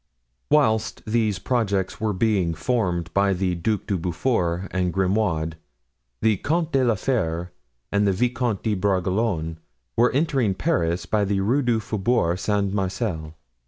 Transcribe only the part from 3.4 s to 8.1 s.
Duc de Beaufort and Grimaud, the Comte de la Fere and